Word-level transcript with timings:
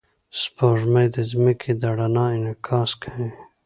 سپوږمۍ 0.39 1.07
د 1.15 1.17
ځمکې 1.31 1.71
د 1.79 1.83
رڼا 1.97 2.25
انعکاس 2.35 2.91
کوي 3.01 3.29